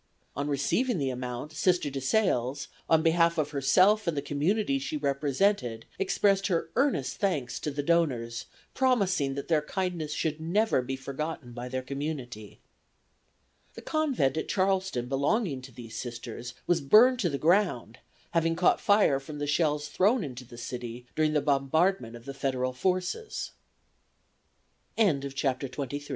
On 0.35 0.47
receiving 0.47 0.97
the 0.97 1.11
amount 1.11 1.51
Sister 1.51 1.91
DeSales, 1.91 2.65
on 2.89 3.03
behalf 3.03 3.37
of 3.37 3.51
herself 3.51 4.07
and 4.07 4.17
the 4.17 4.21
community 4.23 4.79
she 4.79 4.97
represented, 4.97 5.85
expressed 5.99 6.47
her 6.47 6.71
earnest 6.75 7.17
thanks 7.17 7.59
to 7.59 7.69
the 7.69 7.83
donors, 7.83 8.47
promising 8.73 9.35
that 9.35 9.47
their 9.47 9.61
kindness 9.61 10.11
should 10.11 10.41
never 10.41 10.81
be 10.81 10.95
forgotten 10.95 11.51
by 11.53 11.69
their 11.69 11.83
community." 11.83 12.59
The 13.75 13.83
Convent 13.83 14.37
at 14.37 14.47
Charleston 14.49 15.07
belonging 15.07 15.61
to 15.61 15.71
these 15.71 15.95
Sisters 15.97 16.55
was 16.65 16.81
burned 16.81 17.19
to 17.19 17.29
the 17.29 17.37
ground, 17.37 17.99
having 18.31 18.55
caught 18.55 18.81
fire 18.81 19.19
from 19.19 19.37
the 19.37 19.45
shells 19.45 19.87
thrown 19.87 20.23
into 20.23 20.45
the 20.45 20.57
city 20.57 21.05
during 21.15 21.33
the 21.33 21.41
bombardment 21.41 22.15
of 22.15 22.25
the 22.25 22.33
Federal 22.33 22.73
forces. 22.73 23.51
CHAPTER 24.97 25.27
XXIV. 25.27 25.29
SISTERS 25.29 25.29
OF 25.29 25.61
ST. 25.61 25.89
JOSEPH. 25.99 26.09